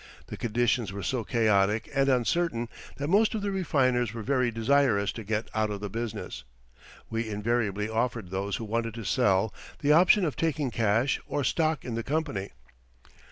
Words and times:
The 0.25 0.35
conditions 0.35 0.91
were 0.91 1.03
so 1.03 1.23
chaotic 1.23 1.87
and 1.93 2.09
uncertain 2.09 2.69
that 2.97 3.07
most 3.07 3.35
of 3.35 3.43
the 3.43 3.51
refiners 3.51 4.15
were 4.15 4.23
very 4.23 4.49
desirous 4.49 5.11
to 5.11 5.23
get 5.23 5.47
out 5.53 5.69
of 5.69 5.79
the 5.79 5.91
business. 5.91 6.43
We 7.11 7.29
invariably 7.29 7.87
offered 7.87 8.31
those 8.31 8.55
who 8.55 8.65
wanted 8.65 8.95
to 8.95 9.03
sell 9.03 9.53
the 9.77 9.91
option 9.91 10.25
of 10.25 10.35
taking 10.35 10.71
cash 10.71 11.19
or 11.27 11.43
stock 11.43 11.85
in 11.85 11.93
the 11.93 12.01
company. 12.01 12.49